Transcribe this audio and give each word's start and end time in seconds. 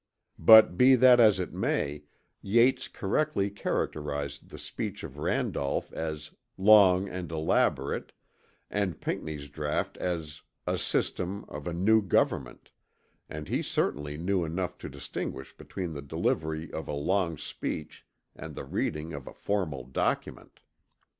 But 0.39 0.77
be 0.77 0.95
that 0.95 1.19
as 1.19 1.39
it 1.39 1.53
may, 1.53 2.05
Yates 2.41 2.87
correctly 2.87 3.51
characterized 3.51 4.49
the 4.49 4.57
speech 4.57 5.03
of 5.03 5.19
Randolph 5.19 5.93
as 5.93 6.33
"long 6.57 7.07
and 7.07 7.31
elaborate," 7.31 8.11
and 8.71 8.99
Pinckney's 8.99 9.47
draught 9.47 9.97
as 9.97 10.41
a 10.65 10.79
"system" 10.79 11.45
of 11.47 11.67
a 11.67 11.73
"new 11.73 12.01
government"; 12.01 12.71
and 13.29 13.47
he 13.47 13.61
certainly 13.61 14.17
knew 14.17 14.43
enough 14.43 14.75
to 14.79 14.89
distinguish 14.89 15.55
between 15.55 15.93
the 15.93 16.01
delivery 16.01 16.73
of 16.73 16.87
a 16.87 16.93
long 16.93 17.37
speech 17.37 18.03
and 18.35 18.55
the 18.55 18.65
reading 18.65 19.13
of 19.13 19.27
a 19.27 19.33
formal 19.35 19.83
document. 19.83 20.61